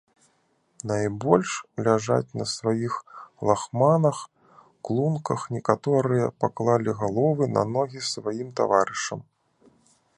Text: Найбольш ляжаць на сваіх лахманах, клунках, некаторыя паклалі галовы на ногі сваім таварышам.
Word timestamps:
Найбольш 0.91 1.51
ляжаць 1.87 2.35
на 2.39 2.45
сваіх 2.53 2.93
лахманах, 3.49 4.17
клунках, 4.89 5.41
некаторыя 5.57 6.31
паклалі 6.45 6.91
галовы 7.03 7.43
на 7.59 7.63
ногі 7.75 7.99
сваім 8.13 8.49
таварышам. 8.61 9.19